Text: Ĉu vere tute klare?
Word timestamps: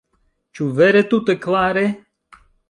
Ĉu 0.59 0.69
vere 0.79 1.03
tute 1.11 1.35
klare? 1.45 1.85